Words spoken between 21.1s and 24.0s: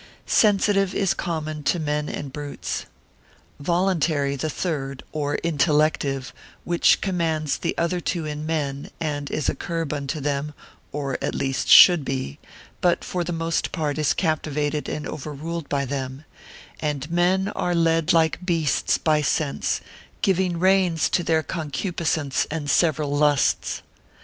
their concupiscence and several lusts.